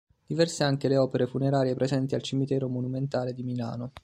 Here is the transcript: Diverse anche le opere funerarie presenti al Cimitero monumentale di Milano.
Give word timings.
Diverse 0.25 0.63
anche 0.63 0.87
le 0.87 0.97
opere 0.97 1.27
funerarie 1.27 1.75
presenti 1.75 2.15
al 2.15 2.23
Cimitero 2.23 2.67
monumentale 2.67 3.35
di 3.35 3.43
Milano. 3.43 3.91